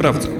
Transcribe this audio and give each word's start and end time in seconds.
Sprawdzam. 0.00 0.32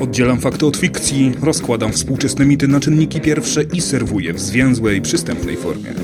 Oddzielam 0.00 0.40
fakty 0.40 0.66
od 0.66 0.76
fikcji, 0.76 1.32
rozkładam 1.42 1.92
współczesne 1.92 2.46
mity 2.46 2.68
na 2.68 2.80
czynniki 2.80 3.20
pierwsze 3.20 3.62
i 3.62 3.80
serwuję 3.80 4.32
w 4.32 4.40
zwięzłej, 4.40 5.00
przystępnej 5.02 5.56
formie. 5.56 5.94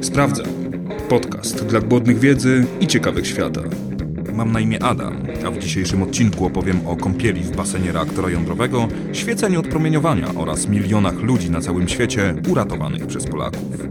Sprawdzam. 0.00 0.46
Podcast 1.08 1.66
dla 1.66 1.80
głodnych 1.80 2.18
wiedzy 2.18 2.66
i 2.80 2.86
ciekawych 2.86 3.26
świata. 3.26 3.60
Mam 4.34 4.52
na 4.52 4.60
imię 4.60 4.82
Adam, 4.82 5.26
a 5.46 5.50
w 5.50 5.58
dzisiejszym 5.58 6.02
odcinku 6.02 6.46
opowiem 6.46 6.86
o 6.86 6.96
kąpieli 6.96 7.40
w 7.40 7.56
basenie 7.56 7.92
reaktora 7.92 8.30
jądrowego, 8.30 8.88
świeceniu 9.12 9.60
od 9.60 9.68
promieniowania 9.68 10.34
oraz 10.34 10.68
milionach 10.68 11.20
ludzi 11.20 11.50
na 11.50 11.60
całym 11.60 11.88
świecie 11.88 12.34
uratowanych 12.48 13.06
przez 13.06 13.26
Polaków. 13.26 13.88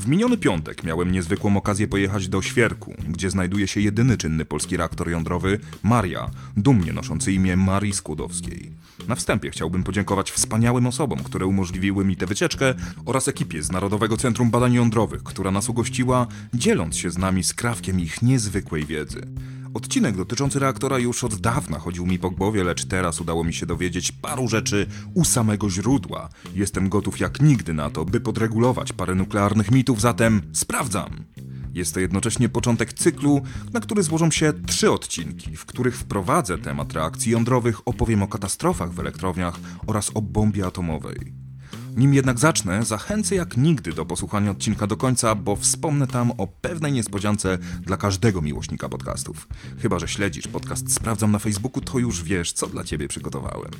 W 0.00 0.08
miniony 0.08 0.38
piątek 0.38 0.84
miałem 0.84 1.12
niezwykłą 1.12 1.56
okazję 1.56 1.88
pojechać 1.88 2.28
do 2.28 2.42
Świerku, 2.42 2.94
gdzie 3.08 3.30
znajduje 3.30 3.68
się 3.68 3.80
jedyny 3.80 4.16
czynny 4.16 4.44
polski 4.44 4.76
reaktor 4.76 5.10
jądrowy 5.10 5.60
Maria, 5.82 6.30
dumnie 6.56 6.92
noszący 6.92 7.32
imię 7.32 7.56
Marii 7.56 7.92
Skłodowskiej. 7.92 8.72
Na 9.08 9.14
wstępie 9.14 9.50
chciałbym 9.50 9.84
podziękować 9.84 10.30
wspaniałym 10.30 10.86
osobom, 10.86 11.18
które 11.18 11.46
umożliwiły 11.46 12.04
mi 12.04 12.16
tę 12.16 12.26
wycieczkę 12.26 12.74
oraz 13.04 13.28
ekipie 13.28 13.62
z 13.62 13.72
Narodowego 13.72 14.16
Centrum 14.16 14.50
Badań 14.50 14.74
Jądrowych, 14.74 15.22
która 15.22 15.50
nas 15.50 15.68
ugościła, 15.68 16.26
dzieląc 16.54 16.96
się 16.96 17.10
z 17.10 17.18
nami 17.18 17.44
skrawkiem 17.44 18.00
ich 18.00 18.22
niezwykłej 18.22 18.86
wiedzy. 18.86 19.22
Odcinek 19.74 20.16
dotyczący 20.16 20.58
reaktora 20.58 20.98
już 20.98 21.24
od 21.24 21.34
dawna 21.34 21.78
chodził 21.78 22.06
mi 22.06 22.18
po 22.18 22.30
głowie, 22.30 22.64
lecz 22.64 22.84
teraz 22.84 23.20
udało 23.20 23.44
mi 23.44 23.54
się 23.54 23.66
dowiedzieć 23.66 24.12
paru 24.12 24.48
rzeczy 24.48 24.86
u 25.14 25.24
samego 25.24 25.70
źródła. 25.70 26.28
Jestem 26.54 26.88
gotów 26.88 27.20
jak 27.20 27.40
nigdy 27.40 27.74
na 27.74 27.90
to, 27.90 28.04
by 28.04 28.20
podregulować 28.20 28.92
parę 28.92 29.14
nuklearnych 29.14 29.70
mitów, 29.70 30.00
zatem 30.00 30.42
sprawdzam! 30.52 31.24
Jest 31.74 31.94
to 31.94 32.00
jednocześnie 32.00 32.48
początek 32.48 32.92
cyklu, 32.92 33.42
na 33.72 33.80
który 33.80 34.02
złożą 34.02 34.30
się 34.30 34.52
trzy 34.66 34.90
odcinki, 34.90 35.56
w 35.56 35.66
których 35.66 35.96
wprowadzę 35.96 36.58
temat 36.58 36.92
reakcji 36.92 37.32
jądrowych, 37.32 37.88
opowiem 37.88 38.22
o 38.22 38.28
katastrofach 38.28 38.92
w 38.92 39.00
elektrowniach 39.00 39.60
oraz 39.86 40.10
o 40.14 40.22
bombie 40.22 40.62
atomowej. 40.62 41.39
Nim 41.96 42.14
jednak 42.14 42.38
zacznę, 42.38 42.84
zachęcę 42.84 43.34
jak 43.34 43.56
nigdy 43.56 43.92
do 43.92 44.06
posłuchania 44.06 44.50
odcinka 44.50 44.86
do 44.86 44.96
końca, 44.96 45.34
bo 45.34 45.56
wspomnę 45.56 46.06
tam 46.06 46.30
o 46.30 46.46
pewnej 46.46 46.92
niespodziance 46.92 47.58
dla 47.80 47.96
każdego 47.96 48.42
miłośnika 48.42 48.88
podcastów. 48.88 49.48
Chyba, 49.78 49.98
że 49.98 50.08
śledzisz 50.08 50.48
podcast 50.48 50.94
Sprawdzam 50.94 51.32
na 51.32 51.38
Facebooku, 51.38 51.80
to 51.80 51.98
już 51.98 52.22
wiesz, 52.22 52.52
co 52.52 52.66
dla 52.66 52.84
ciebie 52.84 53.08
przygotowałem. 53.08 53.70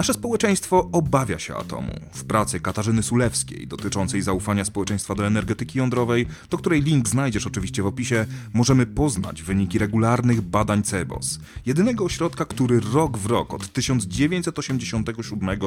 Nasze 0.00 0.14
społeczeństwo 0.14 0.88
obawia 0.92 1.38
się 1.38 1.54
atomu. 1.54 1.92
W 2.12 2.24
pracy 2.24 2.60
Katarzyny 2.60 3.02
Sulewskiej 3.02 3.66
dotyczącej 3.66 4.22
zaufania 4.22 4.64
społeczeństwa 4.64 5.14
do 5.14 5.26
energetyki 5.26 5.78
jądrowej, 5.78 6.26
do 6.50 6.58
której 6.58 6.82
link 6.82 7.08
znajdziesz 7.08 7.46
oczywiście 7.46 7.82
w 7.82 7.86
opisie, 7.86 8.26
możemy 8.54 8.86
poznać 8.86 9.42
wyniki 9.42 9.78
regularnych 9.78 10.40
badań 10.40 10.82
CEBOS, 10.82 11.38
jedynego 11.66 12.04
ośrodka, 12.04 12.44
który 12.44 12.80
rok 12.92 13.18
w 13.18 13.26
rok 13.26 13.54
od 13.54 13.72
1987 13.72 15.58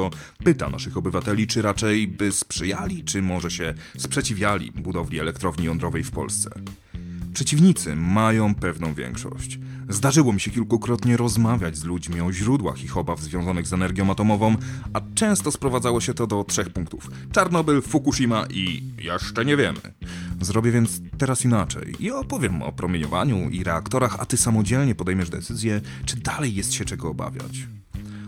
pyta 0.44 0.68
naszych 0.68 0.96
obywateli, 0.96 1.46
czy 1.46 1.62
raczej 1.62 2.08
by 2.08 2.32
sprzyjali, 2.32 3.04
czy 3.04 3.22
może 3.22 3.50
się 3.50 3.74
sprzeciwiali 3.98 4.72
budowli 4.72 5.20
elektrowni 5.20 5.66
jądrowej 5.66 6.04
w 6.04 6.10
Polsce. 6.10 6.50
Przeciwnicy 7.34 7.96
mają 7.96 8.54
pewną 8.54 8.94
większość. 8.94 9.58
Zdarzyło 9.88 10.32
mi 10.32 10.40
się 10.40 10.50
kilkukrotnie 10.50 11.16
rozmawiać 11.16 11.76
z 11.76 11.84
ludźmi 11.84 12.20
o 12.20 12.32
źródłach 12.32 12.84
ich 12.84 12.96
obaw 12.96 13.20
związanych 13.20 13.66
z 13.66 13.72
energią 13.72 14.10
atomową, 14.10 14.56
a 14.92 15.00
często 15.14 15.52
sprowadzało 15.52 16.00
się 16.00 16.14
to 16.14 16.26
do 16.26 16.44
trzech 16.44 16.70
punktów: 16.70 17.10
Czarnobyl, 17.32 17.82
Fukushima 17.82 18.46
i 18.50 18.82
jeszcze 18.98 19.44
nie 19.44 19.56
wiemy. 19.56 19.80
Zrobię 20.40 20.72
więc 20.72 21.00
teraz 21.18 21.44
inaczej 21.44 21.94
i 22.00 22.10
opowiem 22.10 22.62
o 22.62 22.72
promieniowaniu 22.72 23.50
i 23.50 23.64
reaktorach, 23.64 24.16
a 24.20 24.26
ty 24.26 24.36
samodzielnie 24.36 24.94
podejmiesz 24.94 25.30
decyzję, 25.30 25.80
czy 26.04 26.16
dalej 26.16 26.54
jest 26.54 26.72
się 26.72 26.84
czego 26.84 27.10
obawiać. 27.10 27.66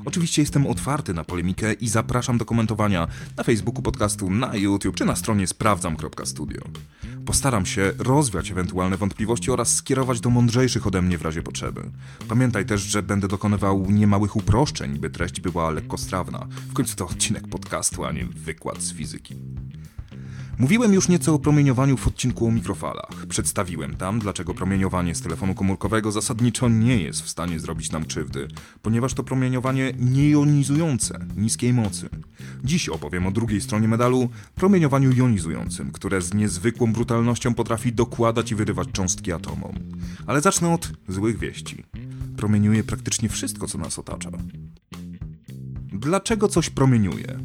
Oczywiście 0.04 0.42
jestem 0.42 0.66
otwarty 0.66 1.14
na 1.14 1.24
polemikę 1.24 1.72
i 1.72 1.88
zapraszam 1.88 2.38
do 2.38 2.44
komentowania 2.44 3.08
na 3.36 3.44
Facebooku 3.44 3.82
podcastu, 3.82 4.30
na 4.30 4.56
YouTube 4.56 4.96
czy 4.96 5.04
na 5.04 5.16
stronie 5.16 5.46
sprawdzam.studio. 5.46 6.60
Postaram 7.26 7.66
się 7.66 7.92
rozwiać 7.98 8.50
ewentualne 8.50 8.96
wątpliwości 8.96 9.50
oraz 9.50 9.74
skierować 9.74 10.20
do 10.20 10.30
mądrzejszych 10.30 10.86
ode 10.86 11.02
mnie 11.02 11.18
w 11.18 11.22
razie 11.22 11.42
potrzeby. 11.42 11.90
Pamiętaj 12.28 12.66
też, 12.66 12.80
że 12.80 13.02
będę 13.02 13.28
dokonywał 13.28 13.90
niemałych 13.90 14.36
uproszczeń, 14.36 14.98
by 14.98 15.10
treść 15.10 15.40
była 15.40 15.70
lekkostrawna. 15.70 16.46
W 16.70 16.72
końcu 16.72 16.96
to 16.96 17.06
odcinek 17.06 17.48
podcastu, 17.48 18.04
a 18.04 18.12
nie 18.12 18.24
wykład 18.24 18.82
z 18.82 18.92
fizyki. 18.92 19.34
Mówiłem 20.58 20.94
już 20.94 21.08
nieco 21.08 21.34
o 21.34 21.38
promieniowaniu 21.38 21.96
w 21.96 22.06
odcinku 22.06 22.46
o 22.46 22.50
mikrofalach. 22.50 23.26
Przedstawiłem 23.28 23.96
tam, 23.96 24.18
dlaczego 24.18 24.54
promieniowanie 24.54 25.14
z 25.14 25.20
telefonu 25.20 25.54
komórkowego 25.54 26.12
zasadniczo 26.12 26.68
nie 26.68 27.02
jest 27.02 27.22
w 27.22 27.28
stanie 27.28 27.60
zrobić 27.60 27.90
nam 27.90 28.04
krzywdy, 28.04 28.48
ponieważ 28.82 29.14
to 29.14 29.22
promieniowanie 29.22 29.92
niejonizujące, 29.98 31.26
niskiej 31.36 31.72
mocy. 31.72 32.08
Dziś 32.64 32.88
opowiem 32.88 33.26
o 33.26 33.30
drugiej 33.30 33.60
stronie 33.60 33.88
medalu, 33.88 34.28
promieniowaniu 34.54 35.12
jonizującym, 35.12 35.92
które 35.92 36.22
z 36.22 36.34
niezwykłą 36.34 36.92
brutalnością 36.92 37.54
potrafi 37.54 37.92
dokładać 37.92 38.52
i 38.52 38.54
wyrywać 38.54 38.88
cząstki 38.92 39.32
atomom. 39.32 39.72
Ale 40.26 40.40
zacznę 40.40 40.74
od 40.74 40.92
złych 41.08 41.38
wieści. 41.38 41.84
Promieniuje 42.36 42.84
praktycznie 42.84 43.28
wszystko, 43.28 43.66
co 43.66 43.78
nas 43.78 43.98
otacza. 43.98 44.30
Dlaczego 45.92 46.48
coś 46.48 46.70
promieniuje? 46.70 47.38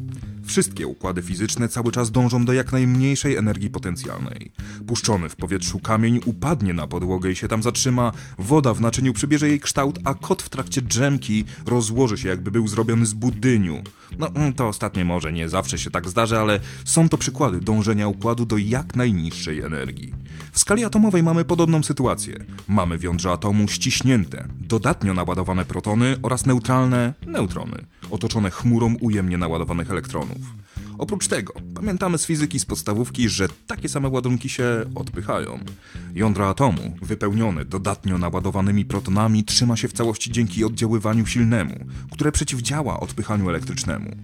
Wszystkie 0.44 0.86
układy 0.86 1.22
fizyczne 1.22 1.68
cały 1.68 1.92
czas 1.92 2.10
dążą 2.10 2.44
do 2.44 2.52
jak 2.52 2.72
najmniejszej 2.72 3.36
energii 3.36 3.70
potencjalnej. 3.70 4.52
Puszczony 4.86 5.28
w 5.28 5.36
powietrzu 5.36 5.78
kamień 5.78 6.20
upadnie 6.24 6.74
na 6.74 6.86
podłogę 6.86 7.30
i 7.30 7.36
się 7.36 7.48
tam 7.48 7.62
zatrzyma, 7.62 8.12
woda 8.38 8.74
w 8.74 8.80
naczyniu 8.80 9.12
przybierze 9.12 9.48
jej 9.48 9.60
kształt, 9.60 9.98
a 10.04 10.14
kot 10.14 10.42
w 10.42 10.48
trakcie 10.48 10.82
drzemki 10.82 11.44
rozłoży 11.66 12.18
się 12.18 12.28
jakby 12.28 12.50
był 12.50 12.68
zrobiony 12.68 13.06
z 13.06 13.14
budyniu. 13.14 13.82
No, 14.18 14.28
mm, 14.28 14.52
to 14.52 14.68
ostatnie 14.68 15.04
może 15.04 15.32
nie 15.32 15.48
zawsze 15.48 15.78
się 15.78 15.90
tak 15.90 16.08
zdarzy, 16.08 16.38
ale 16.38 16.60
są 16.84 17.08
to 17.08 17.18
przykłady 17.18 17.60
dążenia 17.60 18.08
układu 18.08 18.46
do 18.46 18.56
jak 18.56 18.96
najniższej 18.96 19.60
energii. 19.60 20.14
W 20.52 20.58
skali 20.58 20.84
atomowej 20.84 21.22
mamy 21.22 21.44
podobną 21.44 21.82
sytuację. 21.82 22.44
Mamy 22.68 22.98
jądrze 23.02 23.30
atomu 23.30 23.68
ściśnięte, 23.68 24.48
dodatnio 24.60 25.14
naładowane 25.14 25.64
protony 25.64 26.16
oraz 26.22 26.46
neutralne 26.46 27.14
neutrony, 27.26 27.86
otoczone 28.10 28.50
chmurą 28.50 28.94
ujemnie 29.00 29.38
naładowanych 29.38 29.90
elektronów. 29.90 30.31
Oprócz 30.98 31.28
tego, 31.28 31.52
pamiętamy 31.74 32.18
z 32.18 32.26
fizyki 32.26 32.60
z 32.60 32.64
podstawówki, 32.64 33.28
że 33.28 33.48
takie 33.66 33.88
same 33.88 34.08
ładunki 34.08 34.48
się 34.48 34.84
odpychają. 34.94 35.58
Jądro 36.14 36.48
atomu, 36.48 36.96
wypełnione 37.02 37.64
dodatnio 37.64 38.18
naładowanymi 38.18 38.84
protonami, 38.84 39.44
trzyma 39.44 39.76
się 39.76 39.88
w 39.88 39.92
całości 39.92 40.32
dzięki 40.32 40.64
oddziaływaniu 40.64 41.26
silnemu, 41.26 41.74
które 42.10 42.32
przeciwdziała 42.32 43.00
odpychaniu 43.00 43.48
elektrycznemu. 43.48 44.16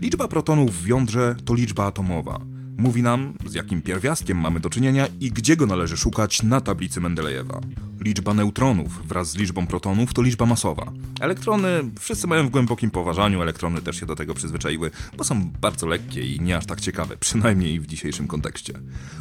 Liczba 0.00 0.28
protonów 0.28 0.82
w 0.82 0.86
jądrze 0.86 1.36
to 1.44 1.54
liczba 1.54 1.86
atomowa. 1.86 2.40
Mówi 2.80 3.02
nam, 3.02 3.32
z 3.46 3.54
jakim 3.54 3.82
pierwiastkiem 3.82 4.38
mamy 4.38 4.60
do 4.60 4.70
czynienia 4.70 5.06
i 5.20 5.30
gdzie 5.30 5.56
go 5.56 5.66
należy 5.66 5.96
szukać 5.96 6.42
na 6.42 6.60
tablicy 6.60 7.00
Mendelejewa. 7.00 7.60
Liczba 8.00 8.34
neutronów 8.34 9.08
wraz 9.08 9.30
z 9.30 9.36
liczbą 9.36 9.66
protonów 9.66 10.14
to 10.14 10.22
liczba 10.22 10.46
masowa. 10.46 10.92
Elektrony 11.20 11.68
wszyscy 11.98 12.26
mają 12.26 12.46
w 12.46 12.50
głębokim 12.50 12.90
poważaniu, 12.90 13.42
elektrony 13.42 13.82
też 13.82 14.00
się 14.00 14.06
do 14.06 14.16
tego 14.16 14.34
przyzwyczaiły, 14.34 14.90
bo 15.16 15.24
są 15.24 15.50
bardzo 15.60 15.86
lekkie 15.86 16.34
i 16.34 16.40
nie 16.40 16.56
aż 16.56 16.66
tak 16.66 16.80
ciekawe, 16.80 17.16
przynajmniej 17.26 17.80
w 17.80 17.86
dzisiejszym 17.86 18.26
kontekście. 18.26 18.72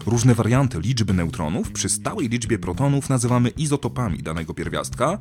Różne 0.05 0.35
warianty 0.35 0.79
liczby 0.79 1.13
neutronów 1.13 1.71
przy 1.71 1.89
stałej 1.89 2.29
liczbie 2.29 2.59
protonów 2.59 3.09
nazywamy 3.09 3.49
izotopami 3.49 4.23
danego 4.23 4.53
pierwiastka 4.53 5.19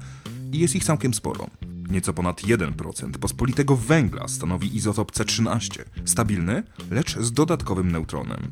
i 0.52 0.58
jest 0.58 0.76
ich 0.76 0.84
całkiem 0.84 1.14
sporo. 1.14 1.46
Nieco 1.90 2.12
ponad 2.12 2.42
1% 2.42 3.10
pospolitego 3.10 3.76
węgla 3.76 4.28
stanowi 4.28 4.76
izotop 4.76 5.12
C13, 5.12 5.84
stabilny, 6.04 6.62
lecz 6.90 7.18
z 7.18 7.32
dodatkowym 7.32 7.92
neutronem. 7.92 8.50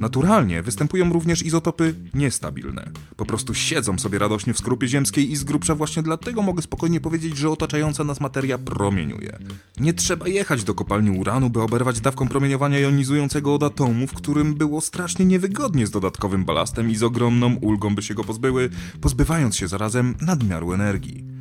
Naturalnie 0.00 0.62
występują 0.62 1.12
również 1.12 1.42
izotopy 1.42 1.94
niestabilne. 2.14 2.90
Po 3.16 3.26
prostu 3.26 3.54
siedzą 3.54 3.98
sobie 3.98 4.18
radośnie 4.18 4.54
w 4.54 4.58
skorupie 4.58 4.88
ziemskiej 4.88 5.32
i 5.32 5.36
z 5.36 5.44
grubsza 5.44 5.74
właśnie 5.74 6.02
dlatego 6.02 6.42
mogę 6.42 6.62
spokojnie 6.62 7.00
powiedzieć, 7.00 7.36
że 7.36 7.50
otaczająca 7.50 8.04
nas 8.04 8.20
materia 8.20 8.58
promieniuje. 8.58 9.38
Nie 9.80 9.94
trzeba 9.94 10.28
jechać 10.28 10.64
do 10.64 10.74
kopalni 10.74 11.10
uranu, 11.10 11.50
by 11.50 11.62
oberwać 11.62 12.00
dawką 12.00 12.28
promieniowania 12.28 12.78
jonizującego 12.78 13.54
od 13.54 13.62
atomu, 13.62 14.06
w 14.06 14.14
którym 14.14 14.54
było 14.54 14.80
strasznie 14.80 15.24
niewygodnie 15.24 15.86
z 15.86 15.90
dodatkowym 15.90 16.44
balastem 16.44 16.90
i 16.90 16.96
z 16.96 17.02
ogromną 17.02 17.54
ulgą 17.54 17.94
by 17.94 18.02
się 18.02 18.14
go 18.14 18.24
pozbyły, 18.24 18.70
pozbywając 19.00 19.56
się 19.56 19.68
zarazem 19.68 20.14
nadmiaru 20.20 20.72
energii 20.72 21.37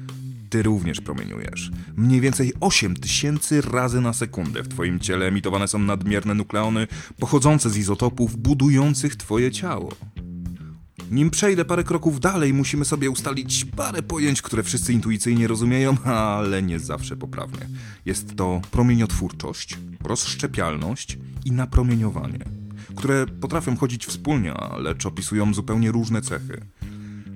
ty 0.50 0.64
również 0.64 1.02
promieniujesz. 1.02 1.72
Mniej 1.96 2.22
więcej 2.22 2.54
8000 2.60 3.62
razy 3.62 4.02
na 4.02 4.14
sekundę 4.14 4.64
w 4.64 4.68
twoim 4.68 5.00
ciele 5.00 5.26
emitowane 5.26 5.68
są 5.68 5.80
nadmierne 5.80 6.34
nukleony 6.34 6.88
pochodzące 7.20 7.70
z 7.70 7.78
izotopów 7.78 8.38
budujących 8.38 9.16
twoje 9.16 9.52
ciało. 9.52 9.94
Nim 11.12 11.30
przejdę 11.30 11.66
parę 11.66 11.84
kroków 11.84 12.20
dalej, 12.20 12.54
musimy 12.54 12.86
sobie 12.86 13.10
ustalić 13.10 13.66
parę 13.66 14.04
pojęć, 14.04 14.42
które 14.42 14.64
wszyscy 14.64 14.94
intuicyjnie 14.94 15.48
rozumieją, 15.48 15.98
ale 16.38 16.62
nie 16.64 16.80
zawsze 16.80 17.18
poprawnie. 17.18 17.70
Jest 18.06 18.36
to 18.36 18.62
promieniotwórczość, 18.72 19.78
rozszczepialność 20.04 21.18
i 21.46 21.52
napromieniowanie, 21.52 22.40
które 22.96 23.26
potrafią 23.42 23.78
chodzić 23.78 24.06
wspólnie, 24.06 24.54
lecz 24.78 25.06
opisują 25.06 25.54
zupełnie 25.54 25.92
różne 25.92 26.22
cechy. 26.22 26.62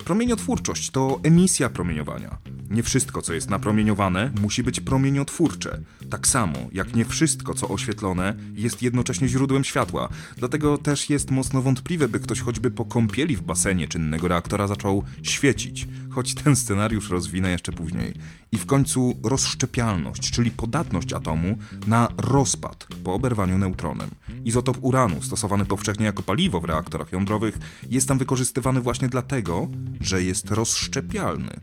Promieniotwórczość 0.06 0.92
to 0.92 1.20
emisja 1.24 1.70
promieniowania. 1.70 2.38
Nie 2.70 2.84
wszystko, 2.84 3.22
co 3.22 3.34
jest 3.34 3.50
napromieniowane, 3.50 4.32
musi 4.42 4.64
być 4.64 4.80
promieniotwórcze. 4.80 5.82
Tak 6.10 6.28
samo, 6.28 6.58
jak 6.72 6.96
nie 6.96 7.06
wszystko, 7.06 7.54
co 7.54 7.70
oświetlone, 7.70 8.36
jest 8.54 8.82
jednocześnie 8.82 9.28
źródłem 9.28 9.64
światła. 9.64 10.10
Dlatego 10.38 10.78
też 10.78 11.10
jest 11.10 11.32
mocno 11.32 11.62
wątpliwe, 11.62 12.08
by 12.08 12.20
ktoś 12.20 12.40
choćby 12.40 12.72
po 12.72 12.86
kąpieli 12.86 13.36
w 13.36 13.42
basenie 13.42 13.88
czynnego 13.88 14.28
reaktora 14.28 14.68
zaczął 14.68 15.04
świecić, 15.24 15.88
choć 16.12 16.34
ten 16.34 16.56
scenariusz 16.56 17.10
rozwinę 17.10 17.52
jeszcze 17.52 17.72
później. 17.72 18.14
I 18.52 18.58
w 18.58 18.66
końcu 18.66 19.20
rozszczepialność, 19.24 20.32
czyli 20.32 20.52
podatność 20.52 21.14
atomu 21.14 21.58
na 21.88 22.08
rozpad 22.18 22.88
po 23.04 23.14
oberwaniu 23.14 23.58
neutronem. 23.58 24.10
Izotop 24.46 24.78
uranu, 24.82 25.22
stosowany 25.22 25.66
powszechnie 25.66 26.06
jako 26.06 26.24
paliwo 26.24 26.62
w 26.62 26.66
reaktorach 26.66 27.12
jądrowych, 27.12 27.58
jest 27.90 28.08
tam 28.08 28.18
wykorzystywany 28.18 28.82
właśnie 28.82 29.10
dlatego, 29.10 29.68
że 30.02 30.24
jest 30.24 30.52
rozszczepialny. 30.52 31.60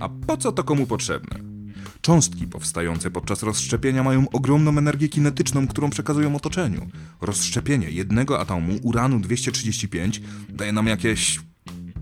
A 0.00 0.08
po 0.08 0.36
co 0.36 0.52
to 0.52 0.64
komu 0.64 0.86
potrzebne? 0.86 1.56
Cząstki 2.00 2.46
powstające 2.46 3.10
podczas 3.10 3.42
rozszczepienia 3.42 4.02
mają 4.02 4.28
ogromną 4.30 4.78
energię 4.78 5.08
kinetyczną, 5.08 5.66
którą 5.66 5.90
przekazują 5.90 6.36
otoczeniu. 6.36 6.88
Rozszczepienie 7.20 7.90
jednego 7.90 8.40
atomu 8.40 8.78
uranu 8.82 9.20
235 9.20 10.20
daje 10.48 10.72
nam 10.72 10.86
jakieś 10.86 11.40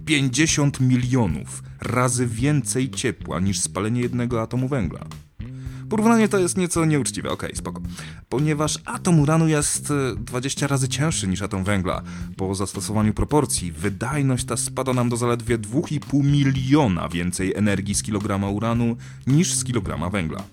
50 0.04 0.80
milionów 0.80 1.62
razy 1.80 2.26
więcej 2.26 2.90
ciepła 2.90 3.40
niż 3.40 3.60
spalenie 3.60 4.00
jednego 4.00 4.42
atomu 4.42 4.68
węgla. 4.68 5.06
Porównanie 5.88 6.28
to 6.28 6.38
jest 6.38 6.56
nieco 6.56 6.84
nieuczciwe, 6.84 7.30
okej, 7.30 7.48
okay, 7.48 7.58
spoko. 7.58 7.80
Ponieważ 8.28 8.78
atom 8.84 9.20
uranu 9.20 9.48
jest 9.48 9.92
20 10.16 10.66
e, 10.66 10.68
razy 10.68 10.88
cięższy 10.88 11.28
niż 11.28 11.42
atom 11.42 11.64
węgla. 11.64 12.02
Po 12.36 12.54
zastosowaniu 12.54 13.14
proporcji 13.14 13.72
wydajność 13.72 14.44
ta 14.44 14.56
spada 14.56 14.92
nam 14.92 15.08
do 15.08 15.16
zaledwie 15.16 15.58
2,5 15.58 16.24
miliona 16.24 17.08
więcej 17.08 17.54
energii 17.54 17.94
z 17.94 18.02
kilograma 18.02 18.48
uranu 18.48 18.96
niż 19.26 19.54
z 19.54 19.64
kilograma 19.64 20.10
węgla. 20.10 20.44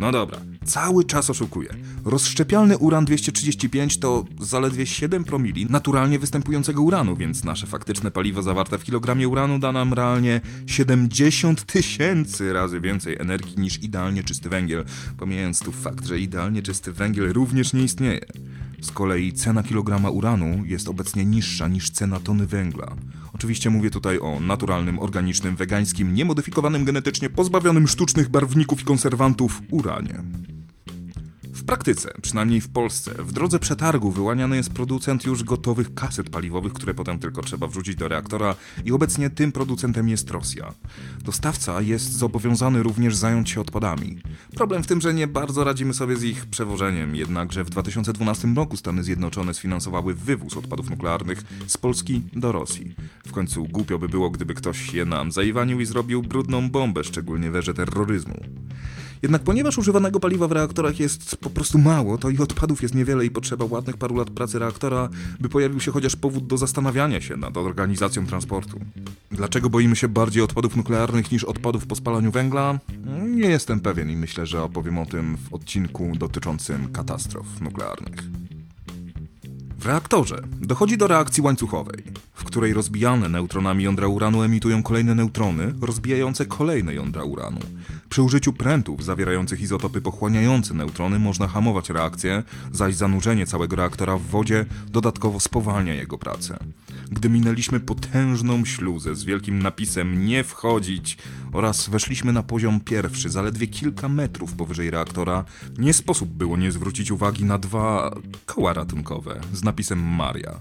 No 0.00 0.12
dobra, 0.12 0.38
cały 0.64 1.04
czas 1.04 1.30
oszukuję. 1.30 1.68
Rozszczepialny 2.04 2.78
uran 2.78 3.04
235 3.04 3.98
to 3.98 4.24
zaledwie 4.40 4.86
7 4.86 5.24
promili 5.24 5.66
naturalnie 5.70 6.18
występującego 6.18 6.82
uranu, 6.82 7.16
więc 7.16 7.44
nasze 7.44 7.66
faktyczne 7.66 8.10
paliwo 8.10 8.42
zawarte 8.42 8.78
w 8.78 8.84
kilogramie 8.84 9.28
uranu 9.28 9.58
da 9.58 9.72
nam 9.72 9.94
realnie 9.94 10.40
70 10.66 11.64
tysięcy 11.66 12.52
razy 12.52 12.80
więcej 12.80 13.16
energii 13.18 13.60
niż 13.60 13.82
idealnie 13.82 14.24
czysty 14.24 14.48
węgiel, 14.48 14.84
pomijając 15.18 15.60
tu 15.60 15.72
fakt, 15.72 16.06
że 16.06 16.20
idealnie 16.20 16.62
czysty 16.62 16.92
węgiel 16.92 17.32
również 17.32 17.72
nie 17.72 17.82
istnieje. 17.84 18.20
Z 18.80 18.90
kolei 18.90 19.32
cena 19.32 19.62
kilograma 19.62 20.10
uranu 20.10 20.64
jest 20.64 20.88
obecnie 20.88 21.24
niższa 21.24 21.68
niż 21.68 21.90
cena 21.90 22.20
tony 22.20 22.46
węgla. 22.46 22.96
Oczywiście 23.34 23.70
mówię 23.70 23.90
tutaj 23.90 24.18
o 24.18 24.40
naturalnym, 24.40 24.98
organicznym, 24.98 25.56
wegańskim, 25.56 26.14
niemodyfikowanym 26.14 26.84
genetycznie, 26.84 27.30
pozbawionym 27.30 27.88
sztucznych 27.88 28.28
barwników 28.28 28.80
i 28.80 28.84
konserwantów 28.84 29.62
uranie. 29.70 30.22
W 31.60 31.64
praktyce, 31.64 32.12
przynajmniej 32.22 32.60
w 32.60 32.68
Polsce, 32.68 33.14
w 33.18 33.32
drodze 33.32 33.58
przetargu 33.58 34.10
wyłaniany 34.10 34.56
jest 34.56 34.72
producent 34.72 35.24
już 35.24 35.44
gotowych 35.44 35.94
kaset 35.94 36.30
paliwowych, 36.30 36.72
które 36.72 36.94
potem 36.94 37.18
tylko 37.18 37.42
trzeba 37.42 37.66
wrzucić 37.66 37.96
do 37.96 38.08
reaktora 38.08 38.54
i 38.84 38.92
obecnie 38.92 39.30
tym 39.30 39.52
producentem 39.52 40.08
jest 40.08 40.30
Rosja. 40.30 40.74
Dostawca 41.24 41.80
jest 41.80 42.12
zobowiązany 42.12 42.82
również 42.82 43.16
zająć 43.16 43.50
się 43.50 43.60
odpadami. 43.60 44.18
Problem 44.54 44.82
w 44.82 44.86
tym, 44.86 45.00
że 45.00 45.14
nie 45.14 45.26
bardzo 45.26 45.64
radzimy 45.64 45.94
sobie 45.94 46.16
z 46.16 46.24
ich 46.24 46.46
przewożeniem, 46.46 47.16
jednakże 47.16 47.64
w 47.64 47.70
2012 47.70 48.48
roku 48.56 48.76
Stany 48.76 49.04
Zjednoczone 49.04 49.54
sfinansowały 49.54 50.14
wywóz 50.14 50.56
odpadów 50.56 50.90
nuklearnych 50.90 51.42
z 51.66 51.76
Polski 51.76 52.22
do 52.32 52.52
Rosji. 52.52 52.94
W 53.26 53.32
końcu 53.32 53.64
głupio 53.64 53.98
by 53.98 54.08
było, 54.08 54.30
gdyby 54.30 54.54
ktoś 54.54 54.94
je 54.94 55.04
nam 55.04 55.32
zaiwanił 55.32 55.80
i 55.80 55.86
zrobił 55.86 56.22
brudną 56.22 56.70
bombę, 56.70 57.04
szczególnie 57.04 57.50
w 57.50 57.56
erze 57.56 57.74
terroryzmu. 57.74 58.40
Jednak 59.22 59.42
ponieważ 59.42 59.78
używanego 59.78 60.20
paliwa 60.20 60.48
w 60.48 60.52
reaktorach 60.52 61.00
jest 61.00 61.36
po 61.36 61.50
prostu 61.50 61.78
mało, 61.78 62.18
to 62.18 62.30
i 62.30 62.38
odpadów 62.38 62.82
jest 62.82 62.94
niewiele 62.94 63.26
i 63.26 63.30
potrzeba 63.30 63.64
ładnych 63.64 63.96
paru 63.96 64.16
lat 64.16 64.30
pracy 64.30 64.58
reaktora, 64.58 65.08
by 65.40 65.48
pojawił 65.48 65.80
się 65.80 65.92
chociaż 65.92 66.16
powód 66.16 66.46
do 66.46 66.56
zastanawiania 66.56 67.20
się 67.20 67.36
nad 67.36 67.56
organizacją 67.56 68.26
transportu. 68.26 68.80
Dlaczego 69.30 69.70
boimy 69.70 69.96
się 69.96 70.08
bardziej 70.08 70.42
odpadów 70.42 70.76
nuklearnych 70.76 71.32
niż 71.32 71.44
odpadów 71.44 71.86
po 71.86 71.96
spalaniu 71.96 72.30
węgla? 72.30 72.78
Nie 73.22 73.48
jestem 73.48 73.80
pewien 73.80 74.10
i 74.10 74.16
myślę, 74.16 74.46
że 74.46 74.62
opowiem 74.62 74.98
o 74.98 75.06
tym 75.06 75.36
w 75.36 75.54
odcinku 75.54 76.12
dotyczącym 76.18 76.92
katastrof 76.92 77.60
nuklearnych. 77.60 78.22
W 79.78 79.86
reaktorze 79.86 80.42
dochodzi 80.60 80.98
do 80.98 81.06
reakcji 81.06 81.42
łańcuchowej, 81.42 82.04
w 82.40 82.44
której 82.44 82.72
rozbijane 82.72 83.28
neutronami 83.28 83.84
jądra 83.84 84.08
uranu 84.08 84.42
emitują 84.42 84.82
kolejne 84.82 85.14
neutrony 85.14 85.74
rozbijające 85.80 86.46
kolejne 86.46 86.94
jądra 86.94 87.24
uranu. 87.24 87.60
Przy 88.08 88.22
użyciu 88.22 88.52
prętów 88.52 89.04
zawierających 89.04 89.60
izotopy 89.60 90.00
pochłaniające 90.00 90.74
neutrony 90.74 91.18
można 91.18 91.48
hamować 91.48 91.90
reakcję, 91.90 92.42
zaś 92.72 92.94
zanurzenie 92.94 93.46
całego 93.46 93.76
reaktora 93.76 94.16
w 94.16 94.22
wodzie 94.22 94.66
dodatkowo 94.86 95.40
spowalnia 95.40 95.94
jego 95.94 96.18
pracę. 96.18 96.58
Gdy 97.10 97.30
minęliśmy 97.30 97.80
potężną 97.80 98.64
śluzę 98.64 99.14
z 99.14 99.24
wielkim 99.24 99.62
napisem 99.62 100.26
nie 100.26 100.44
wchodzić 100.44 101.18
oraz 101.52 101.88
weszliśmy 101.88 102.32
na 102.32 102.42
poziom 102.42 102.80
pierwszy, 102.80 103.30
zaledwie 103.30 103.66
kilka 103.66 104.08
metrów 104.08 104.54
powyżej 104.54 104.90
reaktora, 104.90 105.44
nie 105.78 105.92
sposób 105.92 106.28
było 106.28 106.56
nie 106.56 106.72
zwrócić 106.72 107.10
uwagi 107.10 107.44
na 107.44 107.58
dwa 107.58 108.14
koła 108.46 108.72
ratunkowe 108.72 109.40
z 109.52 109.64
napisem 109.64 109.98
Maria. 109.98 110.60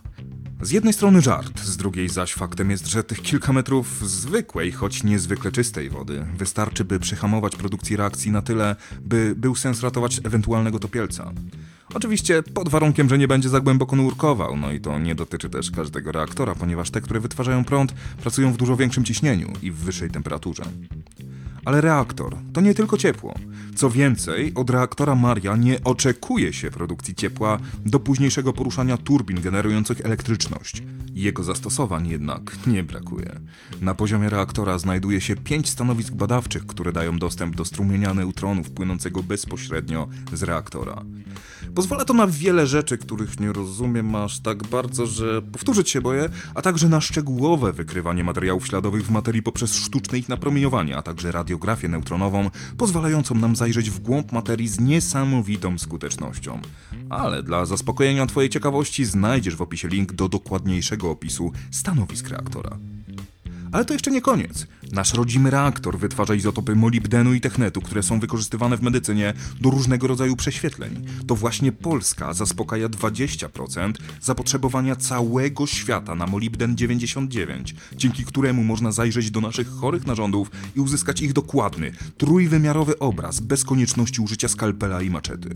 Z 0.62 0.72
jednej 0.72 0.94
strony 0.94 1.22
żart, 1.22 1.62
z 1.62 1.78
drugiej 1.78 2.10
zaś 2.10 2.34
faktem 2.34 2.72
jest, 2.72 2.88
że 2.88 3.04
tych 3.04 3.22
kilka 3.22 3.54
metrów 3.54 4.10
zwykłej, 4.10 4.72
choć 4.72 5.04
niezwykle 5.04 5.52
czystej 5.52 5.90
wody 5.90 6.26
wystarczy, 6.38 6.86
by 6.86 7.00
przyhamować 7.00 7.56
produkcję 7.56 7.98
reakcji 7.98 8.32
na 8.32 8.42
tyle, 8.42 8.76
by 9.02 9.34
był 9.36 9.56
sens 9.56 9.82
ratować 9.82 10.20
ewentualnego 10.24 10.80
topielca. 10.80 11.32
Oczywiście 11.94 12.44
pod 12.44 12.70
warunkiem, 12.70 13.10
że 13.10 13.18
nie 13.18 13.28
będzie 13.28 13.50
za 13.50 13.60
głęboko 13.60 13.96
nurkował, 13.96 14.58
no 14.58 14.72
i 14.72 14.80
to 14.80 15.00
nie 15.00 15.16
dotyczy 15.16 15.50
też 15.50 15.72
każdego 15.72 16.12
reaktora, 16.12 16.56
ponieważ 16.56 16.92
te, 16.92 17.02
które 17.02 17.20
wytwarzają 17.20 17.66
prąd, 17.66 17.94
pracują 18.22 18.54
w 18.54 18.58
dużo 18.58 18.78
większym 18.78 19.06
ciśnieniu 19.06 19.54
i 19.62 19.72
w 19.72 19.76
wyższej 19.76 20.12
temperaturze. 20.12 20.64
Ale 21.66 21.82
reaktor 21.82 22.38
to 22.54 22.62
nie 22.62 22.74
tylko 22.74 22.98
ciepło. 22.98 23.34
Co 23.76 23.90
więcej, 23.90 24.52
od 24.56 24.70
reaktora 24.70 25.16
Maria 25.16 25.56
nie 25.56 25.84
oczekuje 25.84 26.54
się 26.54 26.72
produkcji 26.72 27.16
ciepła 27.16 27.60
do 27.86 28.00
późniejszego 28.00 28.54
poruszania 28.54 28.98
turbin 28.98 29.42
generujących 29.42 30.02
elektryczność. 30.02 30.84
Jego 31.14 31.44
zastosowań 31.44 32.08
jednak 32.08 32.68
nie 32.68 32.84
brakuje. 32.84 33.40
Na 33.82 33.96
poziomie 33.96 34.30
reaktora 34.30 34.78
znajduje 34.80 35.22
się 35.22 35.36
pięć 35.36 35.70
stanowisk 35.70 36.14
badawczych, 36.14 36.66
które 36.66 36.92
dają 36.92 37.18
dostęp 37.18 37.56
do 37.56 37.66
strumienia 37.66 38.14
neutronów 38.14 38.72
płynącego 38.72 39.24
bezpośrednio 39.24 40.08
z 40.34 40.44
reaktora. 40.44 41.06
Pozwala 41.76 42.06
to 42.06 42.14
na 42.14 42.28
wiele 42.28 42.68
rzeczy, 42.68 42.98
których 42.98 43.40
nie 43.40 43.54
rozumiem 43.54 44.16
aż 44.16 44.40
tak 44.40 44.64
bardzo, 44.64 45.08
że 45.08 45.42
powtórzyć 45.42 45.90
się 45.90 46.02
boję, 46.02 46.30
a 46.56 46.62
także 46.62 46.90
na 46.90 47.02
szczegółowe 47.02 47.74
wykrywanie 47.74 48.24
materiałów 48.24 48.68
śladowych 48.68 49.06
w 49.06 49.12
materii 49.12 49.44
poprzez 49.44 49.76
sztuczne 49.76 50.18
ich 50.18 50.30
napromieniowanie, 50.30 50.98
a 50.98 51.02
także 51.02 51.32
radiografię 51.50 51.88
neutronową, 51.88 52.50
pozwalającą 52.78 53.36
nam 53.36 53.56
zajrzeć 53.56 53.90
w 53.90 54.00
głąb 54.00 54.32
materii 54.32 54.68
z 54.68 54.80
niesamowitą 54.80 55.78
skutecznością. 55.78 56.62
Ale 57.10 57.44
dla 57.44 57.66
zaspokojenia 57.66 58.26
Twojej 58.26 58.50
ciekawości 58.50 59.06
znajdziesz 59.06 59.56
w 59.56 59.62
opisie 59.62 59.88
link 59.88 60.14
do 60.14 60.30
dokładniejszego 60.30 61.12
opisu 61.12 61.52
stanowisk 61.72 62.30
reaktora. 62.30 62.78
Ale 63.72 63.86
to 63.86 63.94
jeszcze 63.94 64.12
nie 64.12 64.22
koniec. 64.22 64.68
Nasz 64.92 65.14
rodzimy 65.14 65.50
reaktor 65.50 66.00
wytwarza 66.00 66.36
izotopy 66.36 66.76
molibdenu 66.76 67.34
i 67.34 67.42
technetu, 67.42 67.82
które 67.82 68.04
są 68.04 68.20
wykorzystywane 68.20 68.78
w 68.78 68.82
medycynie 68.82 69.34
do 69.62 69.70
różnego 69.70 70.08
rodzaju 70.08 70.36
prześwietleń. 70.36 71.06
To 71.28 71.36
właśnie 71.36 71.72
Polska 71.72 72.34
zaspokaja 72.34 72.90
20% 72.90 73.94
zapotrzebowania 74.22 74.96
całego 74.96 75.68
świata 75.68 76.16
na 76.16 76.28
molibden 76.28 76.78
99, 76.78 77.76
dzięki 77.96 78.26
któremu 78.26 78.64
można 78.64 78.92
zajrzeć 78.92 79.32
do 79.32 79.42
naszych 79.42 79.70
chorych 79.70 80.08
narządów 80.08 80.52
i 80.76 80.80
uzyskać 80.80 81.22
ich 81.22 81.34
dokładny, 81.34 81.92
trójwymiarowy 82.18 83.00
obraz 83.00 83.40
bez 83.40 83.64
konieczności 83.66 84.22
użycia 84.22 84.48
skalpela 84.48 85.02
i 85.02 85.10
maczety. 85.10 85.50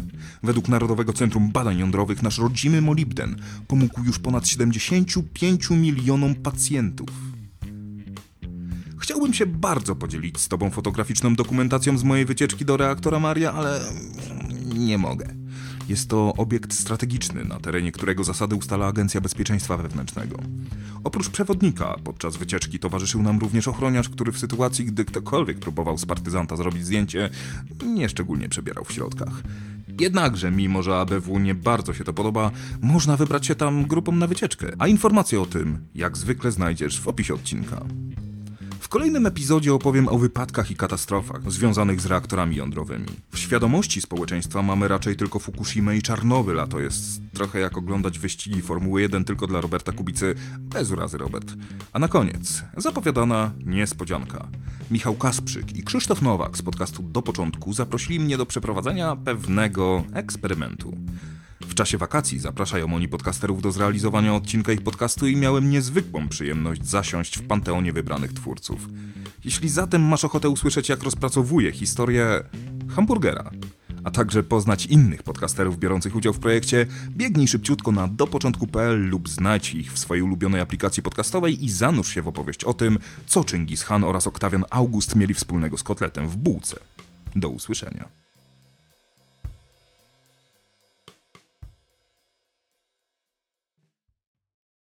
Według 0.43 0.67
Narodowego 0.67 1.13
Centrum 1.13 1.51
Badań 1.51 1.79
Jądrowych 1.79 2.23
nasz 2.23 2.37
rodzimy 2.37 2.81
molibden 2.81 3.41
pomógł 3.67 4.03
już 4.03 4.19
ponad 4.19 4.47
75 4.47 5.69
milionom 5.69 6.35
pacjentów. 6.35 7.32
Chciałbym 9.03 9.33
się 9.33 9.45
bardzo 9.45 9.95
podzielić 9.95 10.39
z 10.39 10.47
Tobą 10.47 10.69
fotograficzną 10.69 11.35
dokumentacją 11.35 11.97
z 11.97 12.03
mojej 12.03 12.25
wycieczki 12.25 12.65
do 12.65 12.77
reaktora 12.77 13.19
Maria, 13.19 13.53
ale 13.53 13.79
nie 14.75 14.97
mogę. 14.97 15.27
Jest 15.89 16.09
to 16.09 16.33
obiekt 16.37 16.73
strategiczny, 16.73 17.45
na 17.45 17.59
terenie 17.59 17.91
którego 17.91 18.23
zasady 18.23 18.55
ustala 18.55 18.87
Agencja 18.87 19.21
Bezpieczeństwa 19.21 19.77
Wewnętrznego. 19.77 20.37
Oprócz 21.03 21.29
przewodnika, 21.29 21.95
podczas 22.03 22.37
wycieczki 22.37 22.79
towarzyszył 22.79 23.21
nam 23.21 23.39
również 23.39 23.67
ochroniarz, 23.67 24.09
który 24.09 24.31
w 24.31 24.39
sytuacji, 24.39 24.85
gdy 24.85 25.05
ktokolwiek 25.05 25.59
próbował 25.59 25.97
z 25.97 26.05
partyzanta 26.05 26.55
zrobić 26.55 26.85
zdjęcie, 26.85 27.29
nieszczególnie 27.85 28.49
przebierał 28.49 28.83
w 28.83 28.91
środkach. 28.91 29.43
Jednakże, 29.99 30.51
mimo 30.51 30.83
że 30.83 30.97
ABW 30.97 31.39
nie 31.39 31.55
bardzo 31.55 31.93
się 31.93 32.03
to 32.03 32.13
podoba, 32.13 32.51
można 32.81 33.17
wybrać 33.17 33.45
się 33.45 33.55
tam 33.55 33.85
grupą 33.85 34.11
na 34.11 34.27
wycieczkę. 34.27 34.71
A 34.79 34.87
informacje 34.87 35.41
o 35.41 35.45
tym, 35.45 35.87
jak 35.95 36.17
zwykle 36.17 36.51
znajdziesz 36.51 37.01
w 37.01 37.07
opisie 37.07 37.33
odcinka. 37.33 37.85
Kolejnym 38.93 39.25
epizodzie 39.25 39.73
opowiem 39.73 40.07
o 40.07 40.17
wypadkach 40.17 40.71
i 40.71 40.75
katastrofach 40.75 41.51
związanych 41.51 42.01
z 42.01 42.05
reaktorami 42.05 42.55
jądrowymi. 42.55 43.05
W 43.31 43.39
świadomości 43.39 44.01
społeczeństwa 44.01 44.61
mamy 44.61 44.87
raczej 44.87 45.15
tylko 45.15 45.39
Fukushimę 45.39 45.97
i 45.97 46.01
Czarnobyl, 46.01 46.59
a 46.59 46.67
to 46.67 46.79
jest 46.79 47.21
trochę 47.33 47.59
jak 47.59 47.77
oglądać 47.77 48.19
wyścigi 48.19 48.61
Formuły 48.61 49.01
1 49.01 49.25
tylko 49.25 49.47
dla 49.47 49.61
Roberta 49.61 49.91
Kubicy, 49.91 50.35
bez 50.59 50.91
urazy 50.91 51.17
Robert. 51.17 51.53
A 51.93 51.99
na 51.99 52.07
koniec, 52.07 52.63
zapowiadana 52.77 53.51
niespodzianka. 53.65 54.47
Michał 54.91 55.15
Kasprzyk 55.15 55.77
i 55.77 55.83
Krzysztof 55.83 56.21
Nowak 56.21 56.57
z 56.57 56.61
podcastu 56.61 57.03
Do 57.03 57.21
Początku 57.21 57.73
zaprosili 57.73 58.19
mnie 58.19 58.37
do 58.37 58.45
przeprowadzenia 58.45 59.15
pewnego 59.15 60.03
eksperymentu. 60.13 60.97
W 61.73 61.75
czasie 61.75 61.97
wakacji 61.97 62.39
zapraszają 62.39 62.95
oni 62.95 63.07
podcasterów 63.07 63.61
do 63.61 63.71
zrealizowania 63.71 64.35
odcinka 64.35 64.71
ich 64.71 64.81
podcastu 64.81 65.27
i 65.27 65.35
miałem 65.35 65.69
niezwykłą 65.69 66.27
przyjemność 66.29 66.85
zasiąść 66.85 67.37
w 67.37 67.47
panteonie 67.47 67.93
wybranych 67.93 68.33
twórców. 68.33 68.87
Jeśli 69.45 69.69
zatem 69.69 70.01
masz 70.01 70.25
ochotę 70.25 70.49
usłyszeć, 70.49 70.89
jak 70.89 71.03
rozpracowuję 71.03 71.71
historię 71.71 72.43
hamburgera, 72.95 73.51
a 74.03 74.11
także 74.11 74.43
poznać 74.43 74.85
innych 74.85 75.23
podcasterów 75.23 75.79
biorących 75.79 76.15
udział 76.15 76.33
w 76.33 76.39
projekcie, 76.39 76.85
biegnij 77.09 77.47
szybciutko 77.47 77.91
na 77.91 78.07
dopoczątku.pl 78.07 79.09
lub 79.09 79.29
znajdź 79.29 79.73
ich 79.73 79.93
w 79.93 79.99
swojej 79.99 80.23
ulubionej 80.23 80.61
aplikacji 80.61 81.03
podcastowej 81.03 81.65
i 81.65 81.69
zanurz 81.69 82.13
się 82.13 82.21
w 82.21 82.27
opowieść 82.27 82.63
o 82.63 82.73
tym, 82.73 82.99
co 83.25 83.43
Chingis 83.43 83.83
Khan 83.83 84.03
oraz 84.03 84.27
Oktawian 84.27 84.65
August 84.69 85.15
mieli 85.15 85.33
wspólnego 85.33 85.77
z 85.77 85.83
kotletem 85.83 86.27
w 86.27 86.37
bułce. 86.37 86.79
Do 87.35 87.49
usłyszenia. 87.49 88.22